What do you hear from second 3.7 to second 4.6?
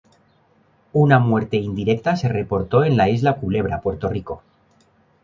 Puerto Rico.